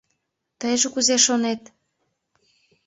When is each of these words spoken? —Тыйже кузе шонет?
—Тыйже 0.59 0.87
кузе 0.93 1.15
шонет? 1.25 1.61